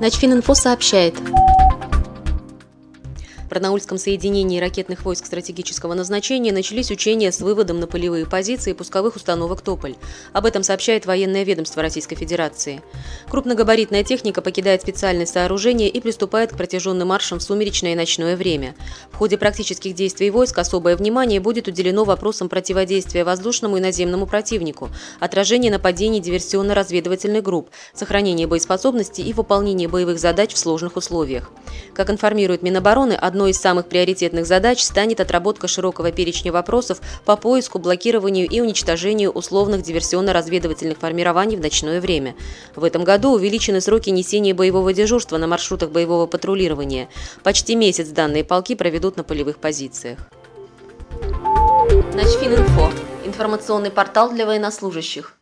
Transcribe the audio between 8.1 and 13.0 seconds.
позиции пусковых установок «Тополь». Об этом сообщает военное ведомство Российской Федерации.